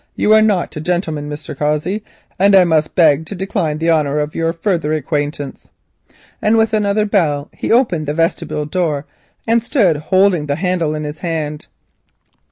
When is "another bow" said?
6.73-7.49